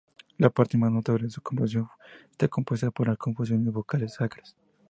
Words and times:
La 0.39 0.49
parte 0.49 0.79
más 0.79 0.91
notable 0.91 1.25
de 1.25 1.29
su 1.29 1.43
producción 1.43 1.87
está 2.31 2.47
compuesta 2.47 2.89
por 2.89 3.07
las 3.07 3.19
composiciones 3.19 3.71
vocales 3.71 4.15
sacras. 4.15 4.55